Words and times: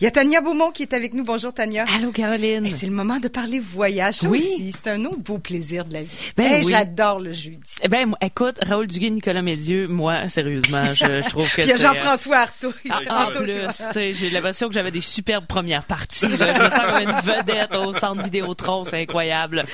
Il 0.00 0.04
y 0.04 0.06
a 0.06 0.12
Tania 0.12 0.40
Beaumont 0.40 0.70
qui 0.70 0.84
est 0.84 0.94
avec 0.94 1.12
nous. 1.12 1.24
Bonjour 1.24 1.52
Tania. 1.52 1.84
Allô 1.96 2.12
Caroline. 2.12 2.70
c'est 2.70 2.86
le 2.86 2.92
moment 2.92 3.18
de 3.18 3.26
parler 3.26 3.58
voyage 3.58 4.22
oui. 4.22 4.38
aussi. 4.38 4.70
C'est 4.70 4.90
un 4.90 5.04
autre 5.04 5.18
beau 5.18 5.38
plaisir 5.38 5.86
de 5.86 5.94
la 5.94 6.04
vie. 6.04 6.32
Ben 6.36 6.62
oui. 6.64 6.70
J'adore 6.70 7.18
le 7.18 7.32
jeudi. 7.32 7.58
Eh 7.82 7.88
ben 7.88 8.14
écoute, 8.20 8.58
Raoul 8.62 8.86
Duguay, 8.86 9.10
Nicolas 9.10 9.42
Médieu, 9.42 9.88
moi 9.88 10.28
sérieusement, 10.28 10.94
je, 10.94 11.22
je 11.22 11.28
trouve 11.28 11.48
que 11.50 11.62
Puis 11.62 11.62
il 11.64 11.70
y 11.70 11.72
a 11.72 11.76
Jean-François 11.78 12.36
Artaud. 12.36 12.72
Ah, 12.90 13.26
en 13.26 13.30
plus, 13.32 14.12
j'ai 14.12 14.30
l'impression 14.30 14.68
que 14.68 14.74
j'avais 14.74 14.92
des 14.92 15.00
superbes 15.00 15.48
premières 15.48 15.84
parties. 15.84 16.28
Là. 16.28 16.54
Je 16.54 16.62
me 16.62 16.70
sens 16.70 16.78
comme 16.78 17.02
une 17.02 17.34
vedette 17.34 17.74
au 17.74 17.92
centre 17.92 18.22
Vidéotron, 18.22 18.84
c'est 18.84 19.02
incroyable. 19.02 19.64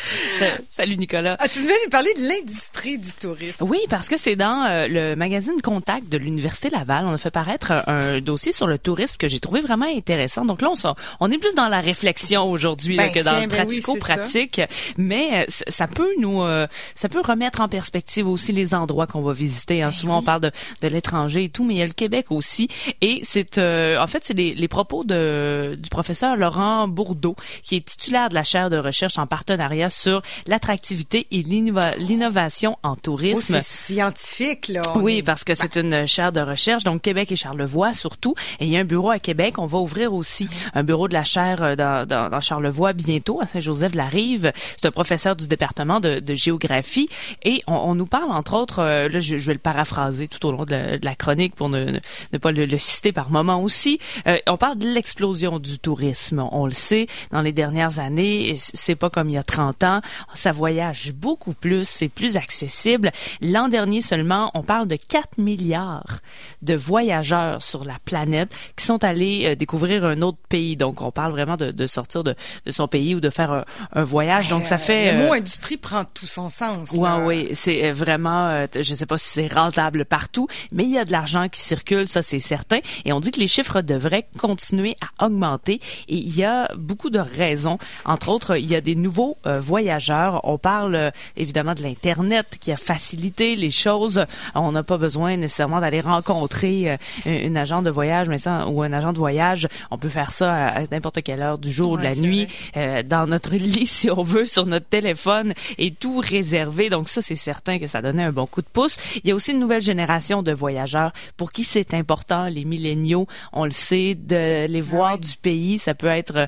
Salut 0.71 0.97
Nicolas. 0.97 1.37
Ah, 1.39 1.49
tu 1.49 1.59
veux 1.59 1.69
nous 1.69 1.91
parler 1.91 2.15
de 2.15 2.27
l'industrie 2.27 2.97
du 2.97 3.13
tourisme. 3.13 3.67
Oui, 3.69 3.81
parce 3.91 4.09
que 4.09 4.17
c'est 4.17 4.37
dans 4.37 4.65
euh, 4.65 4.89
le 4.89 5.17
magazine 5.17 5.61
Contact 5.63 6.09
de 6.09 6.17
l'Université 6.17 6.71
Laval. 6.71 7.05
On 7.05 7.13
a 7.13 7.19
fait 7.19 7.31
paraître 7.31 7.73
un, 7.87 8.23
dossier 8.23 8.53
sur 8.53 8.67
le 8.67 8.79
tourisme 8.79 9.19
que 9.19 9.29
j'ai 9.29 9.39
trouvé 9.39 9.61
vraiment 9.61 9.85
intéressant. 9.85 10.14
Donc 10.47 10.63
là, 10.63 10.71
on, 10.71 10.95
on 11.21 11.31
est 11.31 11.39
plus 11.39 11.55
dans 11.55 11.69
la 11.69 11.81
réflexion 11.81 12.51
aujourd'hui 12.51 12.97
ben, 12.97 13.13
que 13.13 13.21
dans 13.21 13.35
le 13.41 13.47
ben 13.47 13.51
pratico-pratique. 13.51 14.61
mais 14.97 15.43
euh, 15.43 15.45
ça 15.49 15.87
peut 15.87 16.11
nous, 16.19 16.43
euh, 16.43 16.67
ça 16.95 17.09
peut 17.09 17.21
remettre 17.21 17.61
en 17.61 17.69
perspective 17.69 18.29
aussi 18.29 18.53
les 18.53 18.75
endroits 18.75 19.07
qu'on 19.07 19.23
va 19.23 19.33
visiter. 19.33 19.83
Hein. 19.83 19.89
Ben 19.89 19.93
Souvent, 19.93 20.19
on 20.19 20.23
parle 20.23 20.43
de, 20.43 20.51
de 20.83 20.89
l'étranger 20.89 21.45
et 21.45 21.49
tout, 21.49 21.65
mais 21.65 21.75
il 21.75 21.79
y 21.79 21.83
a 21.83 21.87
le 21.87 21.93
Québec 21.93 22.27
aussi. 22.31 22.69
Et 23.01 23.21
c'est, 23.23 23.59
en 23.59 24.07
fait, 24.07 24.23
c'est 24.25 24.35
les, 24.35 24.55
les, 24.55 24.69
propos 24.69 25.05
de, 25.05 25.79
du 25.81 25.89
professeur 25.89 26.37
Laurent 26.37 26.89
Bourdeau, 26.89 27.37
qui 27.63 27.77
est 27.77 27.85
titulaire 27.85 28.29
de 28.29 28.35
la 28.35 28.45
chaire 28.45 28.71
de 28.71 28.77
recherche 28.77 29.19
en 29.19 29.27
partenariat 29.27 29.91
sur 29.91 30.23
l'attractivité 30.47 31.27
et 31.31 31.43
l'innovation 31.43 32.77
en 32.83 32.97
tourisme. 32.97 33.55
Oh, 33.57 33.61
c'est 33.61 33.93
scientifique, 33.95 34.69
là. 34.69 34.83
Oui, 34.97 35.23
parce 35.23 35.45
que 35.45 35.55
c'est 35.55 35.77
une 35.77 36.07
chaire 36.07 36.33
de 36.33 36.41
recherche, 36.41 36.85
donc 36.85 37.03
Québec 37.03 37.31
et 37.33 37.37
Charlevoix 37.37 37.93
surtout. 37.93 38.35
Et 38.61 38.67
il 38.67 38.71
y 38.71 38.77
a 38.77 38.81
un 38.81 38.85
bureau 38.85 39.11
à 39.11 39.19
Québec. 39.19 39.59
On 39.59 39.67
va 39.67 39.79
ouvrir 39.79 40.04
aussi 40.13 40.49
un 40.75 40.83
bureau 40.83 41.09
de 41.09 41.15
la 41.15 41.25
chaire 41.25 41.63
euh, 41.63 41.77
dans, 41.77 42.07
dans, 42.07 42.31
dans 42.31 42.41
Charlevoix 42.41 42.93
bientôt, 42.93 43.41
à 43.41 43.47
Saint-Joseph-de-la-Rive. 43.47 44.53
C'est 44.77 44.87
un 44.87 44.91
professeur 44.91 45.37
du 45.37 45.47
département 45.47 46.01
de, 46.01 46.23
géographie. 46.35 47.09
Et 47.43 47.63
on, 47.67 47.95
nous 47.95 48.07
parle, 48.07 48.31
entre 48.33 48.55
autres, 48.55 48.81
euh, 48.81 49.09
là, 49.09 49.21
je, 49.21 49.37
vais 49.37 49.53
le 49.53 49.59
paraphraser 49.59 50.29
tout 50.29 50.45
au 50.47 50.53
long 50.53 50.65
de 50.65 50.99
la, 51.03 51.15
chronique 51.15 51.55
pour 51.55 51.69
ne, 51.69 52.01
pas 52.41 52.53
le, 52.53 52.79
citer 52.79 53.13
par 53.13 53.31
moment 53.31 53.63
aussi. 53.63 53.99
Euh, 54.27 54.39
on 54.49 54.57
parle 54.57 54.79
de 54.79 54.89
l'explosion 54.89 55.59
du 55.59 55.79
tourisme. 55.79 56.45
On 56.51 56.67
le 56.67 56.73
sait, 56.73 57.07
dans 57.31 57.43
les 57.43 57.53
dernières 57.53 57.99
années, 57.99 58.55
c'est 58.57 58.97
pas 58.97 59.11
comme 59.11 59.29
il 59.29 59.35
y 59.35 59.39
a 59.39 59.43
30 59.43 59.85
ans. 59.85 60.01
Ça 60.35 60.51
voyage 60.53 61.13
beaucoup 61.13 61.55
plus, 61.55 61.89
c'est 61.89 62.09
plus 62.09 62.37
accessible. 62.37 63.13
L'an 63.41 63.69
dernier 63.69 64.01
seulement, 64.01 64.51
on 64.55 64.63
parle 64.63 64.89
de 64.89 64.97
4 64.97 65.39
milliards 65.39 66.19
de 66.63 66.75
voyageurs 66.75 67.63
sur 67.63 67.85
la 67.85 67.99
planète 68.05 68.51
qui 68.77 68.85
sont 68.85 69.05
allés 69.05 69.55
découvrir 69.57 69.94
un 70.03 70.23
autre 70.23 70.39
pays. 70.49 70.77
Donc, 70.77 71.01
on 71.03 71.11
parle 71.11 71.33
vraiment 71.33 71.57
de, 71.57 71.71
de 71.71 71.87
sortir 71.87 72.25
de, 72.25 72.35
de, 72.67 72.71
son 72.71 72.89
pays 72.89 73.15
ou 73.15 73.21
de 73.21 73.31
faire 73.31 73.53
un, 73.53 73.65
un 73.93 74.05
voyage. 74.05 74.49
Donc, 74.49 74.67
ça 74.67 74.79
fait... 74.79 75.13
Le 75.13 75.19
mot 75.19 75.33
euh, 75.33 75.39
industrie 75.39 75.77
prend 75.77 76.05
tout 76.05 76.27
son 76.27 76.49
sens. 76.49 76.91
Ouais, 76.93 77.25
oui, 77.25 77.49
c'est 77.53 77.93
vraiment... 77.93 78.67
je 78.75 78.95
sais 78.95 79.07
pas 79.07 79.19
si 79.19 79.29
c'est 79.29 79.53
rentable 79.53 80.05
partout, 80.05 80.49
mais 80.73 80.85
il 80.85 80.91
y 80.91 80.99
a 80.99 81.05
de 81.05 81.13
l'argent 81.13 81.49
qui 81.49 81.61
circule, 81.61 82.07
ça 82.09 82.23
c'est 82.23 82.39
certain. 82.39 82.79
Et 83.05 83.13
on 83.13 83.21
dit 83.21 83.31
que 83.31 83.41
les 83.41 83.49
chiffres 83.49 83.81
devraient 83.81 84.27
continuer 84.39 84.97
à 85.01 85.27
augmenter. 85.27 85.81
Et 86.09 86.17
il 86.17 86.37
y 86.37 86.45
a 86.45 86.69
beaucoup 86.77 87.11
de 87.11 87.19
raisons. 87.19 87.79
Entre 88.05 88.29
autres, 88.29 88.57
il 88.57 88.71
y 88.71 88.75
a 88.75 88.81
des 88.81 88.95
nouveaux 88.95 89.37
euh, 89.47 89.61
voyageurs. 89.61 90.41
On 90.45 90.59
parle 90.59 90.95
euh, 90.95 91.11
évidemment 91.37 91.75
de 91.75 91.83
l'Internet 91.83 92.59
qui 92.61 92.73
a 92.73 92.77
facilité 92.77 93.57
les 93.57 93.71
choses. 93.71 94.25
On 94.55 94.73
n'a 94.73 94.83
pas 94.83 94.99
besoin 94.99 95.37
nécessairement 95.37 95.81
d'aller 95.81 96.01
rencontrer 96.01 96.93
euh, 96.93 96.97
une 97.27 97.57
agent 97.57 97.83
de 97.83 97.91
voyage 97.91 98.29
mais 98.29 98.39
ça, 98.39 98.67
ou 98.69 98.83
un 98.83 98.93
agent 98.93 99.13
de 99.13 99.19
voyage. 99.19 99.69
On 99.91 99.99
peut 99.99 100.09
faire 100.09 100.31
ça 100.31 100.69
à, 100.69 100.87
n'importe 100.91 101.23
quelle 101.23 101.43
heure 101.43 101.59
du 101.59 101.73
jour 101.73 101.93
ou 101.93 101.97
de 101.97 102.03
la 102.03 102.15
nuit, 102.15 102.49
dans 102.75 103.27
notre 103.27 103.55
lit 103.55 103.87
si 103.87 104.11
on 104.11 104.23
veut, 104.23 104.45
sur 104.45 104.67
notre 104.67 104.87
téléphone 104.87 105.55
et 105.79 105.93
tout 105.93 106.19
réservé. 106.19 106.91
Donc 106.91 107.09
ça, 107.09 107.23
c'est 107.23 107.35
certain 107.35 107.79
que 107.79 107.87
ça 107.87 108.03
donnait 108.03 108.25
un 108.25 108.33
bon 108.33 108.47
coup 108.47 108.63
de 108.63 108.67
pouce. 108.73 108.97
Il 109.23 109.29
y 109.29 109.33
a 109.33 109.35
aussi 109.35 109.53
une 109.53 109.61
nouvelle 109.61 109.83
génération 109.83 110.43
de 110.43 110.53
voyageurs 110.53 111.13
pour 111.37 111.53
qui 111.53 111.65
c'est 111.65 111.95
important, 111.95 112.47
les 112.47 112.65
milléniaux, 112.65 113.27
on 113.53 113.65
le 113.65 113.71
sait, 113.71 114.15
de 114.15 114.67
les 114.67 114.81
voir 114.81 115.19
du 115.19 115.37
pays, 115.37 115.79
ça 115.79 115.95
peut 115.95 116.07
être 116.07 116.47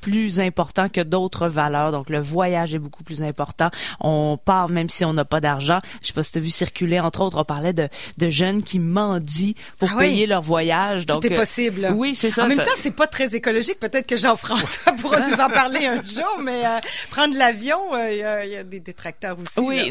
plus 0.00 0.40
important 0.40 0.88
que 0.88 1.00
d'autres 1.00 1.48
valeurs. 1.48 1.92
Donc 1.92 2.10
le 2.10 2.20
voyage 2.20 2.74
est 2.74 2.78
beaucoup 2.78 3.04
plus 3.04 3.22
important. 3.22 3.70
On 4.00 4.38
part 4.42 4.68
même 4.68 4.88
si 4.88 5.04
on 5.04 5.12
n'a 5.12 5.24
pas 5.24 5.40
d'argent. 5.40 5.78
Je 6.02 6.08
sais 6.08 6.12
pas 6.12 6.22
si 6.22 6.32
tu 6.32 6.38
as 6.38 6.40
vu 6.40 6.50
circuler, 6.50 7.00
entre 7.00 7.20
autres, 7.20 7.38
on 7.38 7.44
parlait 7.44 7.72
de, 7.72 7.88
de 8.18 8.28
jeunes 8.28 8.62
qui 8.62 8.78
mendient 8.78 9.54
pour 9.78 9.90
ah 9.92 9.98
payer 9.98 10.26
leur 10.26 10.42
voyage. 10.42 11.06
Donc, 11.06 11.22
Tout 11.22 11.32
est 11.32 11.36
possible. 11.36 11.84
Euh, 11.84 11.92
oui, 11.92 12.14
c'est 12.14 12.30
ça. 12.30 12.44
En 12.44 12.48
même 12.48 12.58
temps, 12.58 12.64
c'est 12.78 12.94
pas 12.94 13.06
très 13.06 13.34
écologique. 13.34 13.78
Peut-être 13.80 14.06
que 14.06 14.16
Jean-François 14.16 14.92
pourra 15.00 15.20
nous 15.20 15.34
en 15.34 15.48
parler 15.48 15.86
un 15.86 16.04
jour, 16.04 16.38
mais 16.42 16.64
euh, 16.64 16.78
prendre 17.10 17.36
l'avion, 17.36 17.78
euh, 17.94 18.44
il 18.44 18.50
y, 18.50 18.56
a 18.56 18.64
des 18.64 18.80
détracteurs 18.80 19.36
aussi. 19.38 19.60
Oui, 19.60 19.90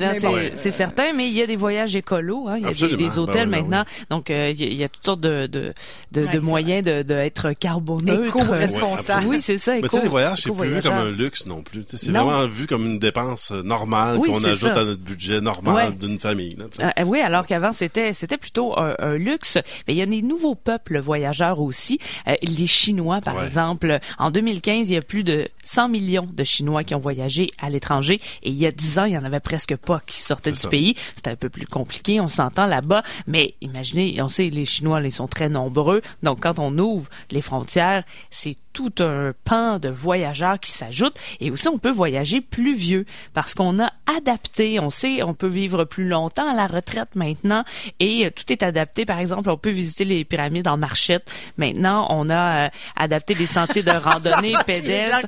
c'est 0.53 0.71
certain, 0.71 1.13
mais 1.13 1.27
il 1.27 1.33
y 1.33 1.41
a 1.41 1.47
des 1.47 1.55
voyages 1.55 1.95
écolos. 1.95 2.47
Hein. 2.47 2.57
Il 2.57 2.63
y 2.63 2.67
a 2.67 2.73
des, 2.73 2.95
des, 2.95 3.03
ben 3.05 3.19
hôtels 3.19 3.49
ben 3.49 3.61
maintenant. 3.61 3.85
Donc, 4.09 4.29
il 4.29 4.73
y, 4.73 4.83
a 4.83 4.89
toutes 4.89 5.05
sortes 5.05 5.21
de, 5.21 5.47
de, 5.47 5.73
de, 6.11 6.25
de 6.25 6.39
moyens 6.39 6.83
de, 6.83 7.03
de 7.03 7.15
être 7.15 7.51
carboneutre. 7.53 8.27
Éco-responsable. 8.27 9.27
oui, 9.27 9.41
c'est 9.41 9.57
ça. 9.57 9.77
Éco, 9.77 9.87
mais 9.97 10.03
les 10.03 10.09
voyages, 10.09 10.41
c'est 10.43 10.51
plus 10.51 10.69
vu 10.69 10.81
comme 10.81 10.93
un 10.93 11.11
luxe 11.11 11.45
non 11.45 11.61
plus. 11.61 11.83
C'est 11.87 12.11
vraiment 12.11 12.47
vu 12.47 12.67
comme 12.67 12.85
une 12.85 12.99
dépense 12.99 13.51
normale 13.51 14.17
qu'on 14.19 14.43
ajoute 14.43 14.77
à 14.77 14.85
notre 14.85 15.01
budget 15.01 15.41
normal 15.41 15.95
d'une 15.97 16.19
famille. 16.19 16.55
Là, 16.55 16.93
euh, 16.97 17.03
oui, 17.05 17.19
alors 17.19 17.45
qu'avant 17.45 17.73
c'était 17.73 18.13
c'était 18.13 18.37
plutôt 18.37 18.77
un, 18.79 18.95
un, 18.99 19.17
luxe. 19.17 19.57
Mais 19.87 19.93
il 19.93 19.97
y 19.97 20.01
a 20.01 20.05
des 20.05 20.21
nouveaux 20.21 20.55
peuples 20.55 20.99
voyageurs 20.99 21.61
aussi. 21.61 21.99
Euh, 22.27 22.35
les 22.67 22.73
Chinois, 22.73 23.21
par 23.21 23.41
exemple, 23.41 23.99
en 24.19 24.29
2015, 24.29 24.89
il 24.89 24.95
y 24.95 24.97
a 24.97 25.01
plus 25.01 25.23
de 25.23 25.47
100 25.63 25.87
millions 25.87 26.27
de 26.29 26.43
Chinois 26.43 26.83
qui 26.83 26.95
ont 26.95 26.99
voyagé 26.99 27.49
à 27.59 27.69
l'étranger. 27.69 28.19
Et 28.43 28.49
il 28.49 28.55
y 28.55 28.65
a 28.65 28.71
10 28.71 28.99
ans, 28.99 29.05
il 29.05 29.13
y 29.13 29.17
en 29.17 29.23
avait 29.23 29.39
presque 29.39 29.77
pas 29.77 30.01
qui 30.05 30.19
sortaient 30.19 30.51
du 30.51 30.67
pays. 30.67 30.95
C'était 31.15 31.29
un 31.29 31.37
peu 31.37 31.47
plus 31.47 31.65
compliqué, 31.65 32.19
on 32.19 32.27
s'entend 32.27 32.65
là-bas. 32.65 33.03
Mais 33.25 33.55
imaginez, 33.61 34.21
on 34.21 34.27
sait 34.27 34.49
les 34.49 34.65
Chinois, 34.65 34.99
ils 35.01 35.13
sont 35.13 35.29
très 35.29 35.47
nombreux. 35.47 36.01
Donc 36.23 36.41
quand 36.41 36.59
on 36.59 36.77
ouvre 36.77 37.09
les 37.31 37.41
frontières, 37.41 38.03
c'est 38.31 38.57
tout 38.77 38.93
un 38.99 39.33
pan 39.43 39.79
de 39.79 39.89
voyageurs 39.89 40.59
qui 40.59 40.69
s'ajoutent. 40.69 41.17
Et 41.39 41.49
aussi 41.49 41.67
on 41.67 41.79
peut 41.79 41.89
voyager 41.89 42.41
plus 42.41 42.75
vieux 42.75 43.05
parce 43.33 43.55
qu'on 43.55 43.79
a 43.79 43.91
adapté, 44.17 44.79
on 44.79 44.91
sait 44.91 45.23
on 45.23 45.33
peut 45.33 45.47
vivre 45.47 45.83
plus 45.83 46.07
longtemps 46.07 46.47
à 46.47 46.53
la 46.53 46.67
retraite 46.67 47.15
maintenant. 47.15 47.63
Et 47.99 48.27
euh, 48.27 48.29
tout 48.29 48.43
est 48.53 48.61
adapté. 48.61 49.03
Par 49.03 49.17
exemple 49.17 49.49
on 49.49 49.57
peut 49.57 49.71
visiter 49.71 50.03
les 50.03 50.23
pyramides 50.25 50.67
en 50.67 50.77
marchette. 50.77 51.27
Maintenant 51.57 52.05
on 52.11 52.29
a 52.29 52.67
euh, 52.67 52.69
adapté 52.95 53.33
des 53.33 53.47
sentiers 53.47 53.81
de 53.81 53.89
randonnée 54.09 54.53
pédestres. 54.67 55.27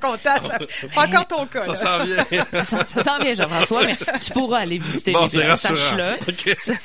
c'est 0.69 0.93
pas 0.93 1.07
encore 1.07 1.27
ton 1.27 1.45
cas 1.47 1.73
ça 1.73 1.75
s'en 1.75 2.03
vient. 2.03 2.45
Ça, 2.63 2.85
s'en 2.85 3.17
vient 3.17 3.33
Jean-François 3.33 3.85
mais 3.85 3.97
tu 4.21 4.31
pourras 4.31 4.59
aller 4.59 4.77
visiter 4.77 5.11
bon, 5.11 5.25
les 5.25 5.55
sache-le. 5.55 6.13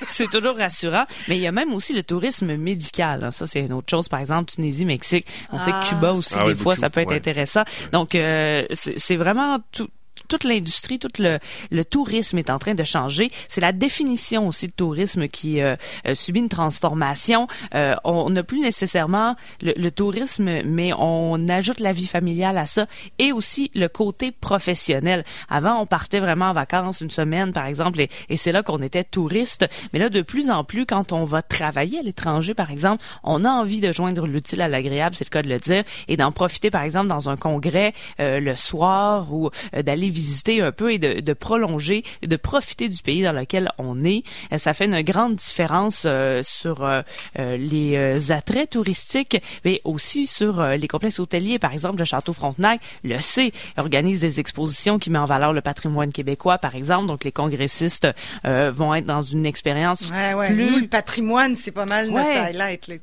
C'est 0.08 0.30
toujours 0.30 0.56
rassurant. 0.56 1.04
Mais 1.28 1.36
il 1.36 1.42
y 1.42 1.46
a 1.46 1.52
même 1.52 1.74
aussi 1.74 1.92
le 1.92 2.02
tourisme 2.02 2.56
médical 2.56 3.24
hein. 3.24 3.30
ça 3.32 3.46
c'est 3.46 3.60
une 3.60 3.74
autre 3.74 3.90
chose. 3.90 4.08
Par 4.08 4.20
exemple 4.20 4.50
Tunisie 4.50 4.86
Mexique. 4.86 5.26
On 5.52 5.60
sait 5.60 5.72
que 5.72 5.76
ah. 5.78 5.86
Cuba 5.90 6.12
aussi 6.14 6.34
ah 6.38 6.53
des 6.54 6.60
fois, 6.60 6.76
ça 6.76 6.90
peut 6.90 7.00
être 7.00 7.12
intéressant. 7.12 7.62
Donc, 7.92 8.14
euh, 8.14 8.64
c'est 8.72 9.16
vraiment 9.16 9.58
tout 9.72 9.88
toute 10.28 10.44
l'industrie, 10.44 10.98
tout 10.98 11.08
le, 11.18 11.38
le, 11.70 11.84
tourisme 11.84 12.38
est 12.38 12.50
en 12.50 12.58
train 12.58 12.74
de 12.74 12.84
changer. 12.84 13.30
C'est 13.48 13.60
la 13.60 13.72
définition 13.72 14.48
aussi 14.48 14.68
de 14.68 14.72
tourisme 14.72 15.28
qui 15.28 15.60
euh, 15.60 15.76
euh, 16.06 16.14
subit 16.14 16.40
une 16.40 16.48
transformation. 16.48 17.46
Euh, 17.74 17.94
on 18.04 18.30
n'a 18.30 18.42
plus 18.42 18.60
nécessairement 18.60 19.36
le, 19.62 19.72
le, 19.76 19.90
tourisme, 19.90 20.62
mais 20.64 20.92
on 20.98 21.48
ajoute 21.48 21.80
la 21.80 21.92
vie 21.92 22.06
familiale 22.06 22.58
à 22.58 22.66
ça 22.66 22.86
et 23.18 23.32
aussi 23.32 23.70
le 23.74 23.88
côté 23.88 24.32
professionnel. 24.32 25.24
Avant, 25.48 25.80
on 25.80 25.86
partait 25.86 26.20
vraiment 26.20 26.46
en 26.46 26.52
vacances 26.52 27.00
une 27.00 27.10
semaine, 27.10 27.52
par 27.52 27.66
exemple, 27.66 28.00
et, 28.00 28.08
et 28.28 28.36
c'est 28.36 28.52
là 28.52 28.62
qu'on 28.62 28.78
était 28.78 29.04
touriste. 29.04 29.66
Mais 29.92 29.98
là, 29.98 30.08
de 30.08 30.22
plus 30.22 30.50
en 30.50 30.64
plus, 30.64 30.86
quand 30.86 31.12
on 31.12 31.24
va 31.24 31.42
travailler 31.42 32.00
à 32.00 32.02
l'étranger, 32.02 32.54
par 32.54 32.70
exemple, 32.70 33.04
on 33.22 33.44
a 33.44 33.50
envie 33.50 33.80
de 33.80 33.92
joindre 33.92 34.26
l'utile 34.26 34.62
à 34.62 34.68
l'agréable, 34.68 35.16
c'est 35.16 35.26
le 35.26 35.30
cas 35.30 35.42
de 35.42 35.48
le 35.48 35.58
dire, 35.58 35.84
et 36.08 36.16
d'en 36.16 36.32
profiter, 36.32 36.70
par 36.70 36.82
exemple, 36.82 37.08
dans 37.08 37.28
un 37.28 37.36
congrès 37.36 37.92
euh, 38.20 38.40
le 38.40 38.54
soir 38.54 39.32
ou 39.32 39.50
d'aller 39.72 40.10
visiter 40.14 40.62
un 40.62 40.72
peu 40.72 40.92
et 40.92 40.98
de, 40.98 41.20
de, 41.20 41.32
prolonger, 41.32 42.04
de 42.22 42.36
profiter 42.36 42.88
du 42.88 43.02
pays 43.02 43.22
dans 43.22 43.32
lequel 43.32 43.70
on 43.78 44.04
est. 44.04 44.22
Euh, 44.52 44.58
ça 44.58 44.72
fait 44.72 44.86
une 44.86 45.02
grande 45.02 45.34
différence 45.34 46.04
euh, 46.06 46.42
sur 46.42 46.84
euh, 46.84 47.02
les 47.34 48.32
attraits 48.32 48.70
touristiques, 48.70 49.42
mais 49.64 49.80
aussi 49.84 50.26
sur 50.26 50.62
les 50.64 50.88
complexes 50.88 51.18
hôteliers. 51.18 51.58
Par 51.58 51.72
exemple, 51.72 51.98
le 51.98 52.04
Château 52.04 52.32
Frontenac 52.32 52.80
le 53.02 53.20
sait, 53.20 53.52
organise 53.76 54.20
des 54.20 54.40
expositions 54.40 54.98
qui 54.98 55.10
met 55.10 55.18
en 55.18 55.24
valeur 55.24 55.52
le 55.52 55.60
patrimoine 55.60 56.12
québécois, 56.12 56.58
par 56.58 56.74
exemple. 56.76 57.06
Donc, 57.06 57.24
les 57.24 57.32
congressistes 57.32 58.08
vont 58.44 58.94
être 58.94 59.06
dans 59.06 59.22
une 59.22 59.46
expérience 59.46 60.10
ouais, 60.10 60.34
ouais. 60.34 60.52
plus... 60.52 60.70
Nous, 60.70 60.78
le 60.78 60.86
patrimoine, 60.86 61.54
c'est 61.54 61.72
pas 61.72 61.86
mal 61.86 62.10
notre 62.10 62.28
highlight, 62.28 62.86
là, 62.86 62.94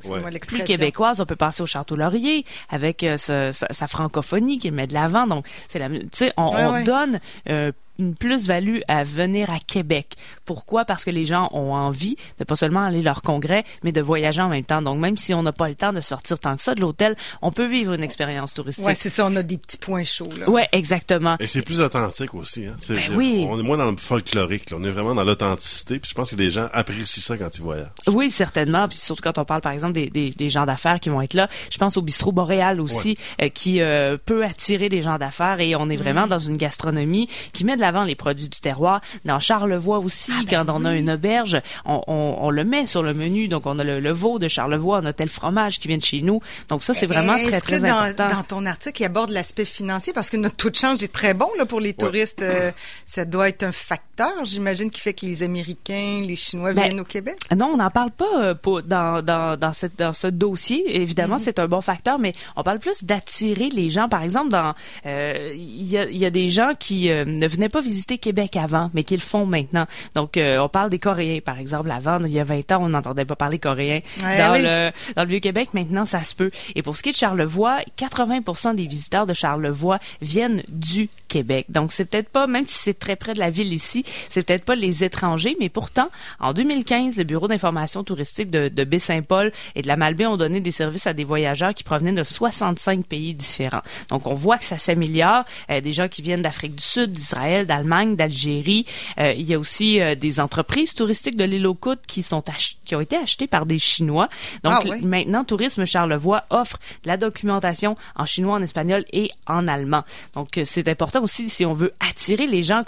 plus 0.47 0.63
québécoise. 0.63 1.19
On 1.19 1.25
peut 1.25 1.35
passer 1.35 1.61
au 1.63 1.65
Château 1.65 1.95
Laurier 1.95 2.45
avec 2.69 3.05
sa, 3.17 3.51
sa, 3.51 3.87
francophonie 3.87 4.59
qui 4.59 4.71
met 4.71 4.87
de 4.87 4.93
l'avant. 4.93 5.27
Donc, 5.27 5.45
c'est 5.67 5.79
la, 5.79 5.89
tu 5.89 6.07
sais, 6.13 6.31
on, 6.37 6.43
on 6.55 6.83
donne 6.83 7.00
euh, 7.49 7.71
une 8.01 8.15
plus-value 8.15 8.79
à 8.87 9.03
venir 9.03 9.49
à 9.51 9.59
Québec. 9.59 10.15
Pourquoi? 10.45 10.85
Parce 10.85 11.05
que 11.05 11.11
les 11.11 11.25
gens 11.25 11.49
ont 11.53 11.73
envie 11.73 12.17
de 12.39 12.43
pas 12.43 12.55
seulement 12.55 12.81
aller 12.81 12.99
à 12.99 13.03
leur 13.03 13.21
congrès, 13.21 13.63
mais 13.83 13.91
de 13.91 14.01
voyager 14.01 14.41
en 14.41 14.49
même 14.49 14.65
temps. 14.65 14.81
Donc, 14.81 14.99
même 14.99 15.17
si 15.17 15.33
on 15.33 15.43
n'a 15.43 15.53
pas 15.53 15.69
le 15.69 15.75
temps 15.75 15.93
de 15.93 16.01
sortir 16.01 16.39
tant 16.39 16.55
que 16.55 16.61
ça 16.61 16.75
de 16.75 16.81
l'hôtel, 16.81 17.15
on 17.41 17.51
peut 17.51 17.67
vivre 17.67 17.93
une 17.93 18.03
expérience 18.03 18.53
touristique. 18.53 18.85
Ouais, 18.85 18.95
c'est 18.95 19.09
ça, 19.09 19.25
on 19.25 19.35
a 19.35 19.43
des 19.43 19.57
petits 19.57 19.77
points 19.77 20.03
chauds, 20.03 20.33
là. 20.39 20.49
Ouais, 20.49 20.67
exactement. 20.71 21.37
Et 21.39 21.47
c'est 21.47 21.61
plus 21.61 21.81
authentique 21.81 22.33
aussi, 22.33 22.65
hein. 22.65 22.75
Ben 22.89 22.99
oui. 23.15 23.45
On 23.47 23.59
est 23.59 23.63
moins 23.63 23.77
dans 23.77 23.91
le 23.91 23.97
folklorique, 23.97 24.71
là. 24.71 24.77
On 24.79 24.83
est 24.83 24.91
vraiment 24.91 25.15
dans 25.15 25.23
l'authenticité, 25.23 25.99
puis 25.99 26.09
je 26.09 26.15
pense 26.15 26.31
que 26.31 26.35
les 26.35 26.49
gens 26.49 26.67
apprécient 26.73 27.21
ça 27.21 27.37
quand 27.37 27.55
ils 27.55 27.61
voyagent. 27.61 27.91
Oui, 28.07 28.31
certainement. 28.31 28.87
Puis 28.87 28.97
surtout 28.97 29.21
quand 29.23 29.37
on 29.37 29.45
parle, 29.45 29.61
par 29.61 29.71
exemple, 29.71 29.93
des, 29.93 30.09
des, 30.09 30.31
des 30.31 30.49
gens 30.49 30.65
d'affaires 30.65 30.99
qui 30.99 31.09
vont 31.09 31.21
être 31.21 31.33
là. 31.33 31.47
Je 31.71 31.77
pense 31.77 31.97
au 31.97 32.01
bistrot 32.01 32.31
boréal 32.31 32.81
aussi, 32.81 33.17
euh, 33.41 33.49
qui 33.49 33.81
euh, 33.81 34.17
peut 34.25 34.43
attirer 34.43 34.89
des 34.89 35.01
gens 35.01 35.17
d'affaires 35.17 35.59
et 35.59 35.75
on 35.75 35.89
est 35.89 35.95
vraiment 35.95 36.27
dans 36.27 36.39
une 36.39 36.57
gastronomie 36.57 37.27
qui 37.53 37.65
met 37.65 37.75
de 37.75 37.81
l'avant 37.91 38.05
les 38.05 38.15
produits 38.15 38.47
du 38.47 38.59
terroir. 38.59 39.01
Dans 39.25 39.39
Charlevoix 39.39 39.99
aussi, 39.99 40.31
ah, 40.33 40.43
ben 40.45 40.65
quand 40.65 40.73
on 40.73 40.85
a 40.85 40.95
une 40.95 41.11
auberge, 41.11 41.59
on, 41.85 42.01
on, 42.07 42.37
on, 42.39 42.49
le 42.49 42.63
met 42.63 42.85
sur 42.85 43.03
le 43.03 43.13
menu. 43.13 43.47
Donc, 43.47 43.65
on 43.65 43.77
a 43.79 43.83
le, 43.83 43.99
le 43.99 44.11
veau 44.11 44.39
de 44.39 44.47
Charlevoix, 44.47 44.99
on 45.03 45.05
a 45.05 45.13
tel 45.13 45.29
fromage 45.29 45.79
qui 45.79 45.87
vient 45.87 45.97
de 45.97 46.03
chez 46.03 46.21
nous. 46.21 46.39
Donc, 46.69 46.83
ça, 46.83 46.93
c'est 46.93 47.05
vraiment 47.05 47.35
très, 47.45 47.59
très 47.59 47.79
dans, 47.79 47.97
important. 47.97 48.27
Dans 48.27 48.43
ton 48.43 48.65
article, 48.65 49.01
il 49.01 49.05
aborde 49.05 49.31
l'aspect 49.31 49.65
financier? 49.65 50.13
Parce 50.13 50.29
que 50.29 50.37
notre 50.37 50.55
taux 50.55 50.69
de 50.69 50.75
change 50.75 51.03
est 51.03 51.11
très 51.11 51.33
bon 51.33 51.49
là, 51.57 51.65
pour 51.65 51.79
les 51.79 51.93
touristes. 51.93 52.41
Euh, 52.41 52.71
ça 53.05 53.25
doit 53.25 53.49
être 53.49 53.63
un 53.63 53.71
facteur, 53.71 54.45
j'imagine, 54.45 54.89
qui 54.89 55.01
fait 55.01 55.13
que 55.13 55.25
les 55.25 55.43
Américains, 55.43 56.23
les 56.25 56.35
Chinois 56.35 56.73
ben, 56.73 56.83
viennent 56.83 56.99
au 56.99 57.05
Québec? 57.05 57.37
Non, 57.55 57.71
on 57.73 57.77
n'en 57.77 57.89
parle 57.89 58.11
pas 58.11 58.55
pour, 58.55 58.83
dans, 58.83 59.21
dans, 59.21 59.57
dans, 59.57 59.73
cette, 59.73 59.97
dans 59.97 60.13
ce 60.13 60.27
dossier. 60.27 61.01
Évidemment, 61.01 61.35
mm-hmm. 61.35 61.43
c'est 61.43 61.59
un 61.59 61.67
bon 61.67 61.81
facteur, 61.81 62.19
mais 62.19 62.33
on 62.55 62.63
parle 62.63 62.79
plus 62.79 63.03
d'attirer 63.03 63.69
les 63.69 63.89
gens. 63.89 64.07
Par 64.07 64.23
exemple, 64.23 64.49
dans 64.49 64.73
euh, 65.05 65.53
il 65.55 65.85
y, 65.85 65.97
a, 65.97 66.09
y, 66.09 66.25
a, 66.25 66.29
des 66.29 66.49
gens 66.49 66.71
qui 66.77 67.09
euh, 67.09 67.25
ne 67.25 67.47
venaient 67.47 67.69
pas 67.69 67.80
visiter 67.81 68.17
Québec 68.17 68.55
avant, 68.55 68.89
mais 68.93 69.03
qui 69.03 69.15
le 69.15 69.21
font 69.21 69.45
maintenant. 69.45 69.85
Donc, 70.15 70.37
euh, 70.37 70.59
on 70.59 70.69
parle 70.69 70.89
des 70.89 70.99
Coréens, 70.99 71.39
par 71.43 71.59
exemple. 71.59 71.91
Avant, 71.91 72.19
il 72.23 72.31
y 72.31 72.39
a 72.39 72.43
20 72.43 72.71
ans, 72.71 72.79
on 72.81 72.89
n'entendait 72.89 73.25
pas 73.25 73.35
parler 73.35 73.59
coréen 73.59 73.99
dans, 74.19 74.53
le, 74.57 74.91
dans 75.15 75.23
le 75.23 75.29
Vieux-Québec. 75.29 75.69
Maintenant, 75.73 76.05
ça 76.05 76.23
se 76.23 76.35
peut. 76.35 76.51
Et 76.75 76.81
pour 76.81 76.95
ce 76.95 77.03
qui 77.03 77.09
est 77.09 77.13
de 77.13 77.17
Charlevoix, 77.17 77.79
80% 77.97 78.75
des 78.75 78.85
visiteurs 78.85 79.25
de 79.25 79.33
Charlevoix 79.33 79.99
viennent 80.21 80.63
du 80.69 81.09
Québec. 81.31 81.65
Donc, 81.69 81.93
c'est 81.93 82.03
peut-être 82.03 82.27
pas, 82.27 82.45
même 82.45 82.67
si 82.67 82.77
c'est 82.77 82.99
très 82.99 83.15
près 83.15 83.33
de 83.33 83.39
la 83.39 83.49
ville 83.49 83.71
ici, 83.71 84.03
c'est 84.27 84.43
peut-être 84.43 84.65
pas 84.65 84.75
les 84.75 85.05
étrangers, 85.05 85.55
mais 85.61 85.69
pourtant, 85.69 86.09
en 86.41 86.51
2015, 86.51 87.15
le 87.15 87.23
Bureau 87.23 87.47
d'information 87.47 88.03
touristique 88.03 88.49
de, 88.49 88.67
de 88.67 88.83
Baie-Saint-Paul 88.83 89.53
et 89.75 89.81
de 89.81 89.87
la 89.87 89.95
Malbaie 89.95 90.25
ont 90.25 90.35
donné 90.35 90.59
des 90.59 90.71
services 90.71 91.07
à 91.07 91.13
des 91.13 91.23
voyageurs 91.23 91.73
qui 91.73 91.85
provenaient 91.85 92.11
de 92.11 92.25
65 92.25 93.05
pays 93.05 93.33
différents. 93.33 93.81
Donc, 94.09 94.27
on 94.27 94.33
voit 94.33 94.57
que 94.57 94.65
ça 94.65 94.77
s'améliore. 94.77 95.45
Euh, 95.69 95.79
des 95.79 95.93
gens 95.93 96.09
qui 96.09 96.21
viennent 96.21 96.41
d'Afrique 96.41 96.75
du 96.75 96.83
Sud, 96.83 97.13
d'Israël, 97.13 97.65
d'Allemagne, 97.65 98.17
d'Algérie. 98.17 98.85
Euh, 99.17 99.33
il 99.37 99.49
y 99.49 99.53
a 99.53 99.59
aussi 99.59 100.01
euh, 100.01 100.15
des 100.15 100.41
entreprises 100.41 100.93
touristiques 100.93 101.37
de 101.37 101.45
l'île 101.45 101.65
aux 101.65 101.75
Côtes 101.75 102.01
qui 102.05 102.23
sont 102.23 102.43
qui 102.83 102.95
ont 102.95 103.01
été 103.01 103.15
achetées 103.15 103.47
par 103.47 103.65
des 103.65 103.79
Chinois. 103.79 104.27
Donc, 104.63 104.73
ah, 104.85 104.95
maintenant, 105.01 105.45
Tourisme 105.45 105.85
Charlevoix 105.85 106.43
offre 106.49 106.77
de 107.03 107.07
la 107.07 107.15
documentation 107.15 107.95
en 108.15 108.25
chinois, 108.25 108.55
en 108.55 108.61
espagnol 108.61 109.05
et 109.13 109.29
en 109.47 109.67
allemand. 109.67 110.03
Donc, 110.33 110.59
c'est 110.63 110.89
important 110.89 111.20
aussi 111.21 111.49
si 111.49 111.65
on 111.65 111.73
veut 111.73 111.93
attirer 111.99 112.47
les 112.47 112.61
gens 112.61 112.83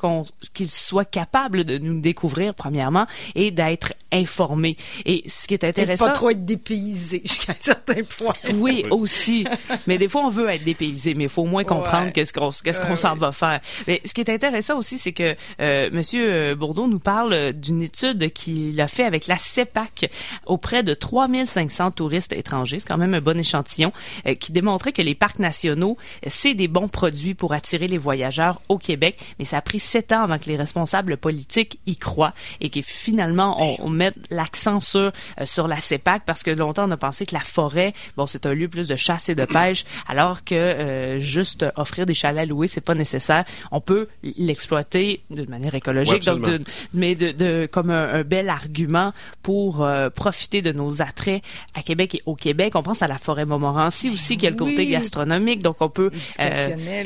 qu'ils 0.53 0.69
soient 0.69 1.05
capables 1.05 1.63
de 1.63 1.77
nous 1.77 1.99
découvrir 1.99 2.53
premièrement 2.53 3.05
et 3.35 3.51
d'être 3.51 3.93
informés. 4.11 4.75
Et 5.05 5.23
ce 5.27 5.47
qui 5.47 5.53
est 5.53 5.63
intéressant, 5.63 6.05
et 6.05 6.07
pas 6.09 6.13
trop 6.13 6.29
être 6.29 6.45
dépaysé 6.45 7.21
jusqu'à 7.25 7.53
un 7.53 7.55
certain 7.59 8.03
point. 8.03 8.33
Oui, 8.53 8.85
aussi. 8.91 9.45
mais 9.87 9.97
des 9.97 10.07
fois, 10.07 10.25
on 10.25 10.29
veut 10.29 10.49
être 10.49 10.63
dépaysé, 10.63 11.13
mais 11.13 11.23
il 11.23 11.29
faut 11.29 11.43
au 11.43 11.47
moins 11.47 11.63
comprendre 11.63 12.11
qu'est-ce 12.11 12.33
qu'on 12.33 12.49
qu'est-ce 12.49 12.81
qu'on 12.81 12.95
s'en 12.95 13.15
va 13.15 13.31
faire. 13.31 13.59
Mais 13.87 14.01
ce 14.05 14.13
qui 14.13 14.21
est 14.21 14.29
intéressant 14.29 14.77
aussi, 14.77 14.97
c'est 14.97 15.13
que 15.13 15.35
euh, 15.59 15.89
Monsieur 15.91 16.31
euh, 16.31 16.55
Bourdeau 16.55 16.87
nous 16.87 16.99
parle 16.99 17.53
d'une 17.53 17.81
étude 17.81 18.31
qu'il 18.33 18.79
a 18.81 18.87
fait 18.87 19.03
avec 19.03 19.27
la 19.27 19.37
CEPAC 19.37 20.09
auprès 20.45 20.83
de 20.83 20.93
3500 20.93 21.91
touristes 21.91 22.33
étrangers. 22.33 22.79
C'est 22.79 22.87
quand 22.87 22.97
même 22.97 23.13
un 23.13 23.21
bon 23.21 23.39
échantillon 23.39 23.91
euh, 24.27 24.35
qui 24.35 24.51
démontrait 24.51 24.91
que 24.91 25.01
les 25.01 25.15
parcs 25.15 25.39
nationaux, 25.39 25.97
c'est 26.27 26.53
des 26.53 26.67
bons 26.67 26.87
produits 26.87 27.33
pour 27.33 27.53
attirer 27.53 27.87
les 27.87 27.97
voyageurs 27.97 28.22
au 28.69 28.77
Québec. 28.77 29.17
Mais 29.39 29.45
ça 29.45 29.57
a 29.57 29.61
pris 29.61 29.79
sept 29.79 30.11
ans 30.11 30.23
avant 30.23 30.37
que 30.37 30.45
les 30.45 30.55
responsables 30.55 31.17
politiques 31.17 31.79
y 31.85 31.97
croient 31.97 32.33
et 32.61 32.69
que 32.69 32.81
finalement 32.81 33.55
on, 33.59 33.87
on 33.87 33.89
mette 33.89 34.15
l'accent 34.29 34.79
sur 34.79 35.11
euh, 35.39 35.45
sur 35.45 35.67
la 35.67 35.79
CEPAC 35.79 36.23
parce 36.25 36.43
que 36.43 36.51
longtemps 36.51 36.87
on 36.87 36.91
a 36.91 36.97
pensé 36.97 37.25
que 37.25 37.33
la 37.33 37.41
forêt, 37.41 37.93
bon, 38.17 38.25
c'est 38.25 38.45
un 38.45 38.53
lieu 38.53 38.67
plus 38.67 38.87
de 38.87 38.95
chasse 38.95 39.29
et 39.29 39.35
de 39.35 39.45
pêche, 39.45 39.85
alors 40.07 40.43
que 40.43 40.55
euh, 40.55 41.19
juste 41.19 41.65
offrir 41.75 42.05
des 42.05 42.13
chalets 42.13 42.47
loués, 42.47 42.67
c'est 42.67 42.81
pas 42.81 42.95
nécessaire. 42.95 43.43
On 43.71 43.81
peut 43.81 44.07
l'exploiter 44.23 45.23
de 45.29 45.49
manière 45.49 45.75
écologique, 45.75 46.23
donc 46.23 46.47
mais 46.93 47.15
de, 47.15 47.31
de 47.31 47.67
comme 47.71 47.89
un, 47.89 48.23
bel 48.23 48.49
argument 48.49 49.13
pour 49.41 49.83
euh, 49.83 50.09
profiter 50.09 50.61
de 50.61 50.71
nos 50.71 51.01
attraits 51.01 51.43
à 51.75 51.81
Québec 51.81 52.15
et 52.15 52.21
au 52.25 52.35
Québec. 52.35 52.75
On 52.75 52.83
pense 52.83 53.01
à 53.01 53.07
la 53.07 53.17
forêt 53.17 53.45
Montmorency 53.45 54.09
aussi, 54.09 54.37
qui 54.37 54.47
a 54.47 54.49
le 54.49 54.55
côté 54.55 54.85
gastronomique, 54.87 55.61
donc 55.61 55.77
on 55.81 55.89
peut. 55.89 56.11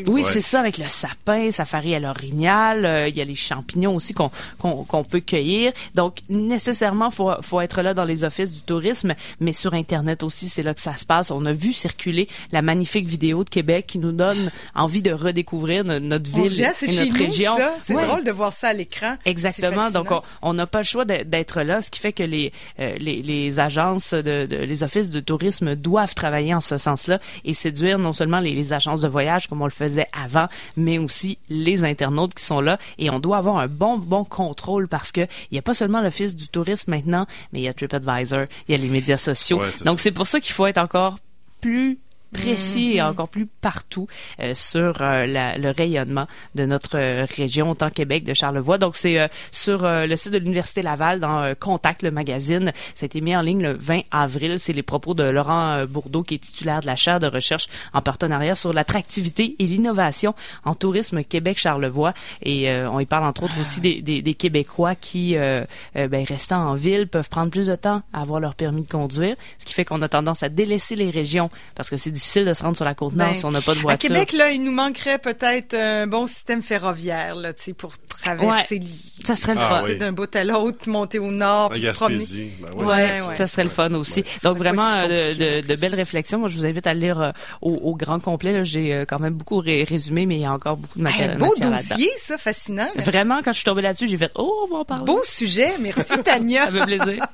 oui, 0.07 0.23
c'est 0.23 0.41
ça 0.41 0.59
avec 0.59 0.77
le 0.77 0.87
sapin, 1.07 1.51
safari 1.51 1.95
à 1.95 2.00
l'orignal. 2.00 3.06
Il 3.07 3.15
y 3.15 3.21
a 3.21 3.25
les 3.25 3.36
champignons 3.36 3.95
aussi 3.95 4.13
qu'on 4.13 4.31
qu'on 4.57 5.04
peut 5.04 5.19
cueillir. 5.19 5.71
Donc 5.95 6.19
nécessairement, 6.30 7.09
faut 7.09 7.31
faut 7.42 7.62
être 7.62 7.81
là 7.81 7.94
dans 7.94 8.06
les 8.06 8.24
offices 8.24 8.51
du 8.51 8.62
tourisme, 8.62 9.13
mais 9.39 9.54
sur 9.54 9.74
Internet 9.74 10.24
aussi, 10.24 10.50
c'est 10.50 10.63
là 10.63 10.74
que 10.74 10.81
ça 10.81 10.98
se 10.98 11.06
passe. 11.06 11.31
On 11.31 11.45
a 11.45 11.54
vu 11.54 11.74
circuler 11.74 12.27
la 12.51 12.62
magnifique 12.62 13.07
vidéo 13.07 13.44
de 13.44 13.50
Québec 13.50 13.86
qui 13.88 14.00
nous 14.00 14.12
donne 14.12 14.51
envie 14.75 15.01
de 15.01 15.12
redécouvre 15.12 15.68
notre 15.83 16.30
ville 16.30 16.65
ah, 16.65 16.71
et 16.81 17.06
notre 17.06 17.18
région. 17.18 17.56
C'est 17.83 17.94
drôle 17.94 18.24
de 18.24 18.31
voir 18.31 18.53
ça 18.53 18.69
à 18.69 18.74
l'écran. 18.74 19.18
Exactement. 19.25 19.92
Donc, 19.92 20.07
on 20.42 20.53
n'a 20.53 20.68
pas 20.68 20.80
le 20.80 20.83
choix 20.83 21.06
d'être 21.06 21.62
là, 21.62 21.81
ce 21.81 21.92
qui 21.92 22.00
fait 22.00 22.13
que 22.13 22.24
les, 22.24 22.51
euh, 22.80 22.95
les, 23.00 23.21
les, 23.21 23.60
agences, 23.60 24.13
de, 24.13 24.45
de, 24.45 24.57
les 24.57 24.83
offices 24.83 25.10
de 25.10 25.19
tourisme 25.19 25.75
doivent 25.75 26.15
travailler 26.15 26.53
en 26.53 26.60
ce 26.60 26.77
sens-là 26.77 27.19
et 27.44 27.53
séduire 27.53 28.00
non 28.00 28.13
seulement 28.13 28.39
les, 28.39 28.53
les 28.53 28.74
agences 28.74 29.01
de 29.01 29.07
voyage 29.07 29.48
comme 29.48 29.62
on 29.62 29.65
le 29.65 29.71
faisait 29.71 30.07
avant, 30.13 30.48
mais 30.75 30.96
aussi 31.05 31.38
les 31.49 31.83
internautes 31.83 32.33
qui 32.33 32.44
sont 32.44 32.61
là. 32.61 32.77
Et 32.97 33.09
on 33.09 33.19
doit 33.19 33.38
avoir 33.38 33.57
un 33.57 33.67
bon, 33.67 33.97
bon 33.97 34.23
contrôle 34.23 34.88
parce 34.88 35.11
que 35.11 35.21
il 35.21 35.53
n'y 35.53 35.59
a 35.59 35.61
pas 35.61 35.73
seulement 35.73 36.01
l'office 36.01 36.35
du 36.35 36.47
tourisme 36.47 36.91
maintenant, 36.91 37.25
mais 37.51 37.59
il 37.59 37.63
y 37.63 37.67
a 37.67 37.73
TripAdvisor, 37.73 38.45
il 38.67 38.71
y 38.71 38.75
a 38.75 38.81
les 38.81 38.89
médias 38.89 39.17
sociaux. 39.17 39.61
Donc 39.85 39.99
c'est 39.99 40.11
pour 40.11 40.27
ça 40.27 40.39
qu'il 40.39 40.53
faut 40.53 40.67
être 40.67 40.77
encore 40.77 41.17
plus 41.61 41.99
précis 42.38 42.94
et 42.95 43.01
mhm. 43.01 43.10
encore 43.10 43.28
plus 43.28 43.45
partout 43.45 44.07
euh, 44.39 44.54
sur 44.54 45.01
euh, 45.01 45.25
la, 45.25 45.57
le 45.57 45.72
rayonnement 45.72 46.28
de 46.56 46.66
notre 46.66 46.98
euh, 46.98 47.25
région, 47.36 47.72
autant 47.72 47.89
Québec 47.89 48.24
de 48.24 48.34
Charlevoix. 48.34 48.78
Donc, 48.78 48.95
c'est 48.95 49.30
sur 49.51 49.84
le 49.84 50.16
site 50.16 50.31
de 50.31 50.38
l'Université 50.38 50.81
Laval, 50.81 51.19
dans 51.19 51.54
Contact, 51.60 52.04
le 52.04 52.12
magazine. 52.12 52.72
Ça 52.94 53.04
a 53.04 53.07
été 53.07 53.22
mis 53.22 53.36
en 53.36 53.42
ligne 53.42 53.63
le 53.63 53.74
20 53.74 54.01
avril. 54.12 54.60
C'est 54.60 54.74
les 54.74 54.84
propos 54.84 55.13
de 55.13 55.24
Laurent 55.24 55.86
Bourdeau, 55.86 56.24
qui 56.24 56.36
est 56.36 56.39
titulaire 56.39 56.81
de 56.81 56.86
la 56.86 56.95
chaire 56.95 57.19
de 57.19 57.28
recherche 57.28 57.68
en 57.94 58.01
partenariat 58.01 58.56
sur 58.56 58.74
l'attractivité 58.74 59.56
et 59.60 59.66
l'innovation 59.66 60.36
en 60.65 60.75
tourisme 60.75 61.24
Québec-Charlevoix. 61.24 62.13
Et 62.44 62.72
on 62.72 63.00
y 63.00 63.06
parle, 63.06 63.25
entre 63.25 63.44
autres, 63.44 63.60
aussi 63.60 63.82
des, 63.82 64.01
des, 64.01 64.22
des 64.22 64.34
Québécois 64.34 64.96
qui, 64.96 65.36
ben, 65.36 66.25
restant 66.27 66.70
en 66.70 66.75
ville, 66.75 67.08
peuvent 67.08 67.29
prendre 67.29 67.51
plus 67.51 67.67
de 67.67 67.75
temps 67.75 68.01
à 68.13 68.22
avoir 68.22 68.39
leur 68.39 68.56
permis 68.56 68.84
de 68.84 68.88
conduire, 68.88 69.36
ce 69.58 69.65
qui 69.65 69.74
fait 69.74 69.86
qu'on 69.86 70.01
a 70.01 70.10
tendance 70.10 70.44
à 70.44 70.50
délaisser 70.50 70.96
les 70.96 71.10
régions 71.10 71.50
parce 71.75 71.89
que 71.89 71.98
c'est 71.98 72.12
difficile 72.12 72.26
de 72.36 72.53
se 72.53 72.63
rendre 72.63 72.75
sur 72.75 72.86
la 72.86 72.96
côte 72.96 73.13
nord 73.13 73.27
ben, 73.27 73.34
si 73.34 73.46
on 73.46 73.51
n'a 73.51 73.62
pas 73.62 73.74
de 73.74 73.79
voiture. 73.79 74.12
À 74.12 74.13
Québec, 74.13 74.34
là, 74.34 74.51
il 74.51 74.63
nous 74.63 74.72
manquerait 74.72 75.19
peut-être 75.19 75.74
un 75.74 76.07
bon 76.07 76.27
système 76.27 76.62
ferroviaire, 76.62 77.36
là, 77.36 77.53
tu 77.53 77.63
sais, 77.63 77.74
pour 77.74 77.93
traverser. 78.17 78.81
ça 79.24 79.36
serait 79.36 79.53
le 79.53 79.60
ah 79.62 79.81
fun. 79.81 79.93
D'un 79.96 80.12
bout 80.12 80.34
à 80.36 80.43
l'autre, 80.43 80.89
monter 80.89 81.19
au 81.19 81.31
nord, 81.31 81.69
puis 81.69 81.81
se 81.81 81.91
promener. 81.91 82.51
Ben 82.62 82.86
ouais, 82.86 83.22
ouais, 83.22 83.36
ça 83.36 83.48
serait 83.48 83.63
le 83.63 83.69
fun 83.69 83.93
aussi. 83.93 84.24
Donc 84.43 84.57
vraiment 84.57 84.93
euh, 84.96 85.34
de, 85.34 85.67
de, 85.67 85.75
belles 85.75 85.96
réflexions. 85.96 86.39
Moi, 86.39 86.50
je 86.50 86.57
vous 86.57 86.65
invite 86.65 86.88
à 86.88 86.93
lire 86.93 87.22
euh, 87.22 87.31
au, 87.62 87.74
au, 87.74 87.96
grand 87.96 88.19
complet. 88.19 88.65
J'ai 88.65 88.93
euh, 88.93 89.05
quand 89.05 89.19
même 89.19 89.34
beaucoup 89.34 89.60
résumé, 89.60 90.25
mais 90.25 90.36
il 90.36 90.41
y 90.41 90.46
a 90.46 90.53
encore 90.53 90.77
beaucoup 90.77 90.98
de 90.98 91.03
matériel. 91.03 91.38
beau 91.38 91.53
dossier, 91.60 92.10
ça, 92.17 92.38
fascinant. 92.38 92.88
Vraiment, 92.96 93.41
quand 93.43 93.51
je 93.51 93.57
suis 93.57 93.65
tombée 93.65 93.81
là-dessus, 93.81 94.07
j'ai 94.07 94.17
fait 94.17 94.31
oh, 94.36 94.65
on 94.65 94.74
va 94.74 94.79
en 94.81 94.86
parler. 94.86 95.05
Beau 95.05 95.22
sujet, 95.24 95.74
merci 95.79 96.22
Tania. 96.24 96.65
ça 96.65 96.72
fait 96.72 96.86
plaisir. 96.86 97.24